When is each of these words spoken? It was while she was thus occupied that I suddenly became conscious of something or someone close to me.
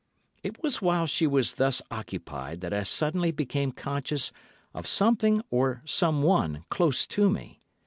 It 0.41 0.63
was 0.63 0.81
while 0.81 1.05
she 1.05 1.27
was 1.27 1.53
thus 1.53 1.79
occupied 1.91 2.61
that 2.61 2.73
I 2.73 2.81
suddenly 2.81 3.29
became 3.29 3.71
conscious 3.71 4.31
of 4.73 4.87
something 4.87 5.43
or 5.51 5.83
someone 5.85 6.65
close 6.71 7.05
to 7.05 7.29
me. 7.29 7.59